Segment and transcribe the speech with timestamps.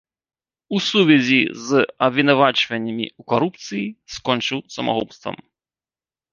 [0.77, 1.69] У сувязі з
[2.07, 3.85] абвінавачваннямі ў карупцыі
[4.17, 5.35] скончыў самагубствам.